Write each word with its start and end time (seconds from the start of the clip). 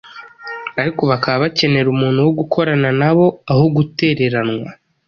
ariko 0.81 1.01
bakaba 1.11 1.37
bakenera 1.43 1.87
umuntu 1.95 2.19
wo 2.25 2.31
gukorana 2.39 2.89
na 3.01 3.11
bo 3.15 3.25
aho 3.51 3.63
gutereranwa. 3.75 4.69